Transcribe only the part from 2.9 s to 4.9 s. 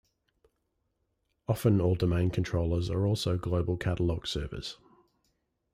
also global catalog servers.